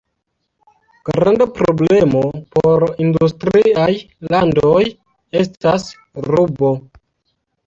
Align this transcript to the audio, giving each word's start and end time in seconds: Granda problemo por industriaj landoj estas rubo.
Granda 1.09 1.45
problemo 1.57 2.23
por 2.55 2.85
industriaj 3.05 3.91
landoj 4.33 4.83
estas 5.45 5.87
rubo. 6.31 6.75